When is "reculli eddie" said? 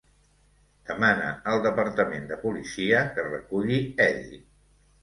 3.31-4.43